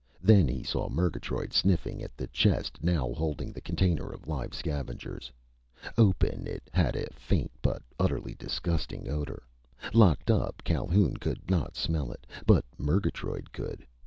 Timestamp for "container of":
3.61-4.25